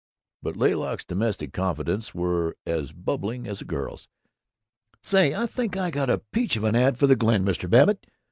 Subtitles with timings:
[0.41, 4.07] but Laylock's domestic confidences were as bubbling as a girl's.
[5.03, 7.69] "Say, I think I got a peach of an ad for the Glen, Mr.
[7.69, 8.07] Babbitt.